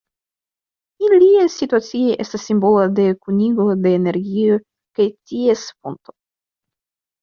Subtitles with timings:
[1.07, 1.81] Ilia situo
[2.25, 6.21] estas simbolo de kunigo de energio kaj ties fonto.